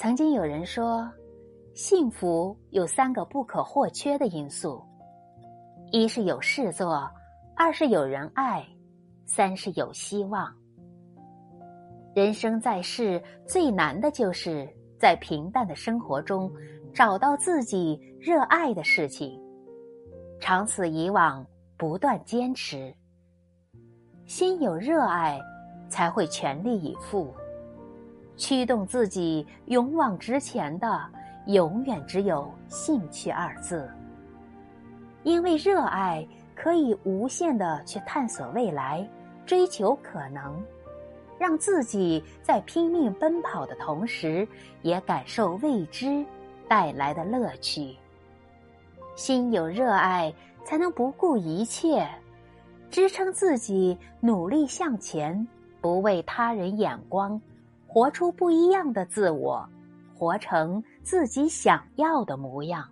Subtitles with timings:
[0.00, 1.06] 曾经有人说，
[1.74, 4.82] 幸福有三个不可或缺的因素：
[5.92, 7.06] 一是有事做，
[7.54, 8.66] 二是有人爱，
[9.26, 10.50] 三是有希望。
[12.14, 14.66] 人生在世，最难的就是
[14.98, 16.50] 在平淡的生活中
[16.94, 19.38] 找到自己热爱的事情，
[20.40, 21.46] 长此以往，
[21.76, 22.90] 不断坚持。
[24.24, 25.38] 心有热爱，
[25.90, 27.30] 才会全力以赴。
[28.40, 30.98] 驱动自己勇往直前的，
[31.44, 33.86] 永远只有兴趣二字。
[35.24, 39.06] 因为热爱，可以无限的去探索未来，
[39.44, 40.58] 追求可能。
[41.38, 44.48] 让自己在拼命奔跑的同时，
[44.80, 46.24] 也感受未知
[46.66, 47.94] 带来的乐趣。
[49.16, 50.32] 心有热爱，
[50.64, 52.08] 才能不顾一切，
[52.90, 55.46] 支撑自己努力向前，
[55.82, 57.40] 不为他人眼光，
[57.92, 59.68] 活出不一样的自我，
[60.14, 62.88] 活成自己想要的模样。